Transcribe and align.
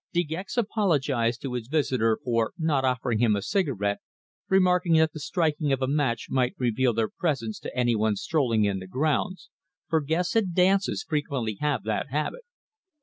De 0.13 0.23
Gex 0.23 0.57
apologized 0.57 1.43
to 1.43 1.53
his 1.53 1.67
visitor 1.67 2.17
for 2.25 2.53
not 2.57 2.83
offering 2.83 3.19
him 3.19 3.35
a 3.35 3.41
cigarette, 3.43 3.99
remarking 4.49 4.93
that 4.93 5.13
the 5.13 5.19
striking 5.19 5.71
of 5.71 5.83
a 5.83 5.87
match 5.87 6.25
might 6.27 6.55
reveal 6.57 6.91
their 6.91 7.07
presence 7.07 7.59
to 7.59 7.77
anyone 7.77 8.15
strolling 8.15 8.65
in 8.65 8.79
the 8.79 8.87
grounds, 8.87 9.51
for 9.87 10.01
guests 10.01 10.35
at 10.35 10.53
dances 10.55 11.05
frequently 11.07 11.53
have 11.61 11.83
that 11.83 12.07
habit. 12.09 12.41